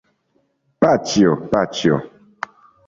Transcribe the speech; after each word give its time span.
Paĉjo, 0.85 1.37
paĉjo! 1.53 2.05